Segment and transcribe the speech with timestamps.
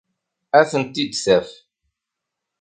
[0.59, 1.49] Ad ten-id-taf.